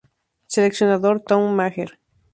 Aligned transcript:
Seleccionador: 0.47 1.19
Tom 1.19 1.53
Maher 1.55 1.99